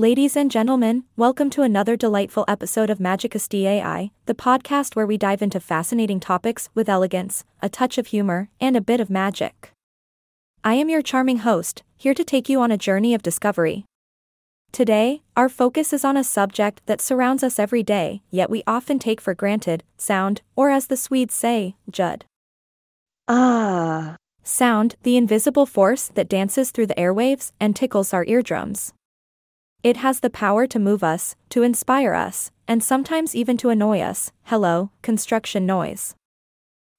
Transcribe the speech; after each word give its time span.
Ladies 0.00 0.34
and 0.34 0.50
gentlemen, 0.50 1.04
welcome 1.14 1.50
to 1.50 1.60
another 1.60 1.94
delightful 1.94 2.46
episode 2.48 2.88
of 2.88 3.00
Magicus 3.00 3.46
AI, 3.52 4.10
the 4.24 4.34
podcast 4.34 4.96
where 4.96 5.06
we 5.06 5.18
dive 5.18 5.42
into 5.42 5.60
fascinating 5.60 6.18
topics 6.18 6.70
with 6.74 6.88
elegance, 6.88 7.44
a 7.60 7.68
touch 7.68 7.98
of 7.98 8.06
humor, 8.06 8.48
and 8.58 8.78
a 8.78 8.80
bit 8.80 8.98
of 8.98 9.10
magic. 9.10 9.72
I 10.64 10.72
am 10.72 10.88
your 10.88 11.02
charming 11.02 11.40
host, 11.40 11.82
here 11.98 12.14
to 12.14 12.24
take 12.24 12.48
you 12.48 12.62
on 12.62 12.70
a 12.70 12.78
journey 12.78 13.12
of 13.12 13.20
discovery. 13.20 13.84
Today, 14.72 15.20
our 15.36 15.50
focus 15.50 15.92
is 15.92 16.02
on 16.02 16.16
a 16.16 16.24
subject 16.24 16.80
that 16.86 17.02
surrounds 17.02 17.42
us 17.42 17.58
every 17.58 17.82
day, 17.82 18.22
yet 18.30 18.48
we 18.48 18.62
often 18.66 18.98
take 18.98 19.20
for 19.20 19.34
granted 19.34 19.84
sound, 19.98 20.40
or 20.56 20.70
as 20.70 20.86
the 20.86 20.96
Swedes 20.96 21.34
say, 21.34 21.76
ljud. 21.92 22.22
Ah. 23.28 24.16
Sound, 24.44 24.96
the 25.02 25.18
invisible 25.18 25.66
force 25.66 26.08
that 26.08 26.30
dances 26.30 26.70
through 26.70 26.86
the 26.86 26.94
airwaves 26.94 27.52
and 27.60 27.76
tickles 27.76 28.14
our 28.14 28.24
eardrums. 28.24 28.94
It 29.82 29.96
has 29.96 30.20
the 30.20 30.28
power 30.28 30.66
to 30.66 30.78
move 30.78 31.02
us, 31.02 31.36
to 31.48 31.62
inspire 31.62 32.12
us, 32.12 32.50
and 32.68 32.84
sometimes 32.84 33.34
even 33.34 33.56
to 33.56 33.70
annoy 33.70 34.00
us. 34.00 34.30
Hello, 34.44 34.90
construction 35.00 35.64
noise. 35.64 36.14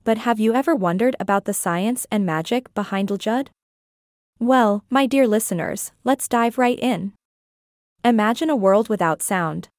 But 0.03 0.17
have 0.19 0.39
you 0.39 0.55
ever 0.55 0.73
wondered 0.73 1.15
about 1.19 1.45
the 1.45 1.53
science 1.53 2.07
and 2.09 2.25
magic 2.25 2.73
behind 2.73 3.09
ljud? 3.09 3.49
Well, 4.39 4.83
my 4.89 5.05
dear 5.05 5.27
listeners, 5.27 5.91
let's 6.03 6.27
dive 6.27 6.57
right 6.57 6.79
in. 6.79 7.13
Imagine 8.03 8.49
a 8.49 8.55
world 8.55 8.89
without 8.89 9.21
sound. 9.21 9.69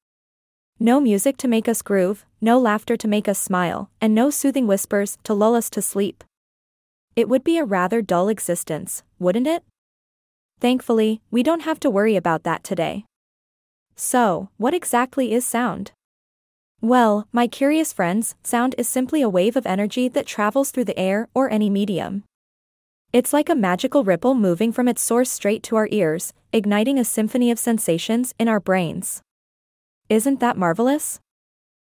No 0.79 1.01
music 1.01 1.35
to 1.37 1.49
make 1.49 1.67
us 1.67 1.81
groove, 1.81 2.25
no 2.39 2.57
laughter 2.57 2.95
to 2.95 3.07
make 3.09 3.27
us 3.27 3.37
smile, 3.37 3.89
and 3.99 4.15
no 4.15 4.29
soothing 4.29 4.65
whispers 4.65 5.17
to 5.23 5.33
lull 5.33 5.55
us 5.55 5.69
to 5.71 5.81
sleep. 5.81 6.23
It 7.17 7.27
would 7.27 7.43
be 7.43 7.57
a 7.57 7.65
rather 7.65 8.01
dull 8.01 8.29
existence, 8.29 9.03
wouldn't 9.19 9.47
it? 9.47 9.63
Thankfully, 10.63 11.19
we 11.29 11.43
don't 11.43 11.63
have 11.63 11.77
to 11.81 11.89
worry 11.89 12.15
about 12.15 12.43
that 12.43 12.63
today. 12.63 13.03
So, 13.97 14.47
what 14.55 14.73
exactly 14.73 15.33
is 15.33 15.45
sound? 15.45 15.91
Well, 16.79 17.27
my 17.33 17.47
curious 17.47 17.91
friends, 17.91 18.35
sound 18.45 18.73
is 18.77 18.87
simply 18.87 19.21
a 19.21 19.27
wave 19.27 19.57
of 19.57 19.65
energy 19.65 20.07
that 20.07 20.25
travels 20.25 20.71
through 20.71 20.85
the 20.85 20.97
air 20.97 21.27
or 21.33 21.49
any 21.49 21.69
medium. 21.69 22.23
It's 23.11 23.33
like 23.33 23.49
a 23.49 23.55
magical 23.55 24.05
ripple 24.05 24.35
moving 24.35 24.71
from 24.71 24.87
its 24.87 25.01
source 25.01 25.29
straight 25.29 25.63
to 25.63 25.75
our 25.75 25.89
ears, 25.91 26.31
igniting 26.53 26.97
a 26.97 27.03
symphony 27.03 27.51
of 27.51 27.59
sensations 27.59 28.33
in 28.39 28.47
our 28.47 28.61
brains. 28.61 29.21
Isn't 30.07 30.39
that 30.39 30.55
marvelous? 30.55 31.19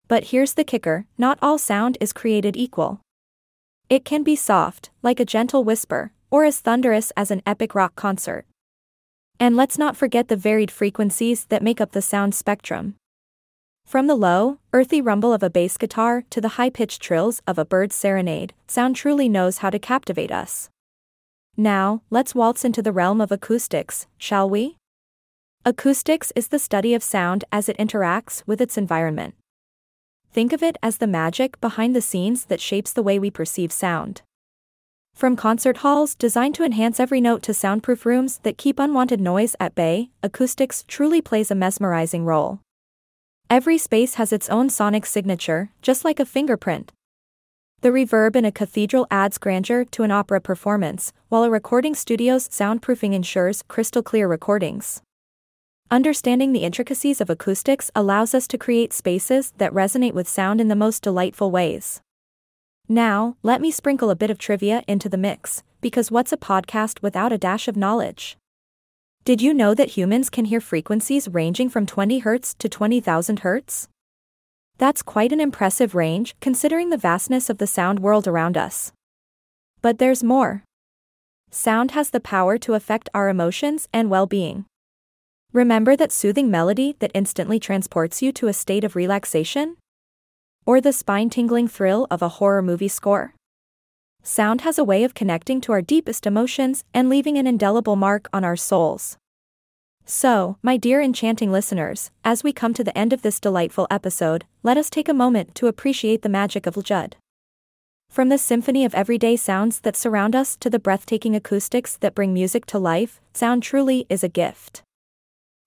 But 0.07 0.27
here's 0.31 0.53
the 0.53 0.63
kicker 0.63 1.05
not 1.17 1.37
all 1.41 1.57
sound 1.57 1.97
is 1.99 2.13
created 2.13 2.55
equal. 2.55 3.01
It 3.89 4.05
can 4.05 4.23
be 4.23 4.37
soft, 4.37 4.89
like 5.01 5.19
a 5.19 5.25
gentle 5.25 5.65
whisper, 5.65 6.13
or 6.31 6.45
as 6.45 6.61
thunderous 6.61 7.11
as 7.17 7.29
an 7.29 7.41
epic 7.45 7.75
rock 7.75 7.97
concert. 7.97 8.45
And 9.43 9.57
let's 9.57 9.77
not 9.77 9.97
forget 9.97 10.29
the 10.29 10.37
varied 10.37 10.71
frequencies 10.71 11.47
that 11.47 11.61
make 11.61 11.81
up 11.81 11.91
the 11.91 12.01
sound 12.01 12.33
spectrum. 12.33 12.95
From 13.85 14.07
the 14.07 14.15
low, 14.15 14.59
earthy 14.71 15.01
rumble 15.01 15.33
of 15.33 15.43
a 15.43 15.49
bass 15.49 15.75
guitar 15.75 16.23
to 16.29 16.39
the 16.39 16.55
high 16.55 16.69
pitched 16.69 17.01
trills 17.01 17.41
of 17.45 17.57
a 17.57 17.65
bird's 17.65 17.93
serenade, 17.93 18.53
sound 18.69 18.95
truly 18.95 19.27
knows 19.27 19.57
how 19.57 19.69
to 19.69 19.79
captivate 19.79 20.31
us. 20.31 20.69
Now, 21.57 22.03
let's 22.09 22.33
waltz 22.33 22.63
into 22.63 22.81
the 22.81 22.93
realm 22.93 23.19
of 23.19 23.33
acoustics, 23.33 24.07
shall 24.17 24.49
we? 24.49 24.77
Acoustics 25.65 26.31
is 26.37 26.47
the 26.47 26.57
study 26.57 26.93
of 26.93 27.03
sound 27.03 27.43
as 27.51 27.67
it 27.67 27.77
interacts 27.77 28.43
with 28.47 28.61
its 28.61 28.77
environment. 28.77 29.35
Think 30.31 30.53
of 30.53 30.63
it 30.63 30.77
as 30.81 30.99
the 30.99 31.05
magic 31.21 31.59
behind 31.59 31.93
the 31.93 32.01
scenes 32.01 32.45
that 32.45 32.61
shapes 32.61 32.93
the 32.93 33.03
way 33.03 33.19
we 33.19 33.29
perceive 33.29 33.73
sound. 33.73 34.21
From 35.13 35.35
concert 35.35 35.77
halls 35.77 36.15
designed 36.15 36.55
to 36.55 36.63
enhance 36.63 36.99
every 36.99 37.21
note 37.21 37.43
to 37.43 37.53
soundproof 37.53 38.05
rooms 38.05 38.39
that 38.39 38.57
keep 38.57 38.79
unwanted 38.79 39.21
noise 39.21 39.55
at 39.59 39.75
bay, 39.75 40.09
acoustics 40.21 40.83
truly 40.87 41.21
plays 41.21 41.49
a 41.49 41.55
mesmerizing 41.55 42.25
role. 42.25 42.59
Every 43.49 43.77
space 43.77 44.15
has 44.15 44.33
its 44.33 44.49
own 44.49 44.69
sonic 44.69 45.05
signature, 45.05 45.69
just 45.81 46.03
like 46.03 46.19
a 46.19 46.25
fingerprint. 46.25 46.91
The 47.81 47.89
reverb 47.89 48.35
in 48.35 48.45
a 48.45 48.51
cathedral 48.51 49.07
adds 49.11 49.37
grandeur 49.37 49.85
to 49.85 50.03
an 50.03 50.11
opera 50.11 50.41
performance, 50.41 51.13
while 51.29 51.43
a 51.43 51.49
recording 51.49 51.95
studio's 51.95 52.49
soundproofing 52.49 53.13
ensures 53.13 53.61
crystal 53.61 54.01
clear 54.01 54.27
recordings. 54.27 55.01
Understanding 55.91 56.53
the 56.53 56.63
intricacies 56.63 57.21
of 57.21 57.29
acoustics 57.29 57.91
allows 57.93 58.33
us 58.33 58.47
to 58.47 58.57
create 58.57 58.93
spaces 58.93 59.53
that 59.57 59.73
resonate 59.73 60.13
with 60.13 60.27
sound 60.27 60.59
in 60.59 60.69
the 60.69 60.75
most 60.75 61.03
delightful 61.03 61.51
ways. 61.51 62.01
Now, 62.89 63.37
let 63.43 63.61
me 63.61 63.71
sprinkle 63.71 64.09
a 64.09 64.15
bit 64.15 64.29
of 64.29 64.37
trivia 64.37 64.83
into 64.87 65.07
the 65.07 65.17
mix, 65.17 65.63
because 65.79 66.11
what's 66.11 66.33
a 66.33 66.37
podcast 66.37 67.01
without 67.01 67.31
a 67.31 67.37
dash 67.37 67.67
of 67.67 67.77
knowledge? 67.77 68.37
Did 69.23 69.41
you 69.41 69.53
know 69.53 69.73
that 69.73 69.91
humans 69.91 70.29
can 70.29 70.45
hear 70.45 70.59
frequencies 70.59 71.29
ranging 71.29 71.69
from 71.69 71.85
20 71.85 72.21
Hz 72.21 72.57
to 72.57 72.67
20,000 72.67 73.41
Hz? 73.41 73.87
That's 74.77 75.01
quite 75.01 75.31
an 75.31 75.39
impressive 75.39 75.95
range 75.95 76.35
considering 76.41 76.89
the 76.89 76.97
vastness 76.97 77.49
of 77.49 77.57
the 77.57 77.67
sound 77.67 77.99
world 77.99 78.27
around 78.27 78.57
us. 78.57 78.91
But 79.81 79.97
there's 79.97 80.23
more. 80.23 80.63
Sound 81.51 81.91
has 81.91 82.09
the 82.09 82.19
power 82.19 82.57
to 82.57 82.73
affect 82.73 83.07
our 83.13 83.29
emotions 83.29 83.87
and 83.93 84.09
well 84.09 84.25
being. 84.25 84.65
Remember 85.53 85.95
that 85.95 86.11
soothing 86.11 86.51
melody 86.51 86.95
that 86.99 87.11
instantly 87.13 87.59
transports 87.59 88.21
you 88.21 88.33
to 88.33 88.47
a 88.47 88.53
state 88.53 88.83
of 88.83 88.95
relaxation? 88.95 89.77
Or 90.65 90.79
the 90.79 90.93
spine 90.93 91.29
tingling 91.29 91.67
thrill 91.67 92.07
of 92.09 92.21
a 92.21 92.29
horror 92.39 92.61
movie 92.61 92.87
score? 92.87 93.33
Sound 94.21 94.61
has 94.61 94.77
a 94.77 94.83
way 94.83 95.03
of 95.03 95.13
connecting 95.13 95.59
to 95.61 95.73
our 95.73 95.81
deepest 95.81 96.25
emotions 96.25 96.85
and 96.93 97.09
leaving 97.09 97.37
an 97.37 97.45
indelible 97.45 97.97
mark 97.97 98.29
on 98.31 98.45
our 98.45 98.55
souls. 98.55 99.17
So, 100.05 100.57
my 100.61 100.77
dear 100.77 101.01
enchanting 101.01 101.51
listeners, 101.51 102.11
as 102.23 102.43
we 102.43 102.53
come 102.53 102.73
to 102.73 102.83
the 102.83 102.97
end 102.97 103.11
of 103.11 103.21
this 103.21 103.39
delightful 103.39 103.87
episode, 103.91 104.45
let 104.61 104.77
us 104.77 104.89
take 104.89 105.09
a 105.09 105.13
moment 105.13 105.55
to 105.55 105.67
appreciate 105.67 106.21
the 106.21 106.29
magic 106.29 106.65
of 106.65 106.75
ljud. 106.75 107.13
From 108.09 108.29
the 108.29 108.37
symphony 108.37 108.85
of 108.85 108.95
everyday 108.95 109.35
sounds 109.35 109.81
that 109.81 109.97
surround 109.97 110.35
us 110.35 110.55
to 110.57 110.69
the 110.69 110.79
breathtaking 110.79 111.35
acoustics 111.35 111.97
that 111.97 112.15
bring 112.15 112.33
music 112.33 112.65
to 112.67 112.79
life, 112.79 113.19
sound 113.33 113.63
truly 113.63 114.05
is 114.09 114.23
a 114.23 114.29
gift. 114.29 114.83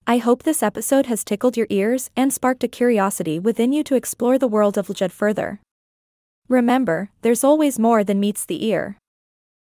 I 0.08 0.18
hope 0.18 0.44
this 0.44 0.62
episode 0.62 1.06
has 1.06 1.24
tickled 1.24 1.56
your 1.56 1.66
ears 1.68 2.10
and 2.16 2.32
sparked 2.32 2.62
a 2.62 2.68
curiosity 2.68 3.40
within 3.40 3.72
you 3.72 3.82
to 3.82 3.96
explore 3.96 4.38
the 4.38 4.46
world 4.46 4.78
of 4.78 4.86
ljud 4.86 5.10
further. 5.10 5.60
Remember, 6.48 7.10
there's 7.22 7.42
always 7.42 7.76
more 7.76 8.04
than 8.04 8.20
meets 8.20 8.44
the 8.44 8.64
ear. 8.66 8.98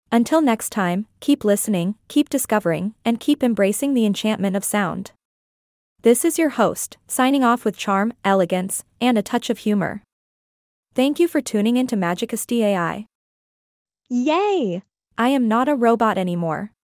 Until 0.10 0.40
next 0.40 0.70
time, 0.70 1.06
keep 1.20 1.44
listening, 1.44 1.96
keep 2.08 2.30
discovering, 2.30 2.96
and 3.04 3.20
keep 3.20 3.44
embracing 3.44 3.94
the 3.94 4.06
enchantment 4.06 4.56
of 4.56 4.64
sound. 4.64 5.12
This 6.02 6.24
is 6.24 6.40
your 6.40 6.52
host, 6.52 6.96
signing 7.08 7.44
off 7.44 7.66
with 7.66 7.76
charm, 7.76 8.14
elegance, 8.24 8.86
and 9.02 9.18
a 9.18 9.22
touch 9.22 9.50
of 9.50 9.58
humor. 9.60 10.02
Thank 10.96 11.20
you 11.20 11.28
for 11.28 11.42
tuning 11.42 11.76
in 11.76 11.88
to 11.88 11.98
Magicus 11.98 12.50
AI. 12.50 13.06
Yay! 14.08 14.82
I 15.18 15.28
am 15.28 15.50
not 15.50 15.68
a 15.68 15.76
robot 15.76 16.18
anymore. 16.18 16.72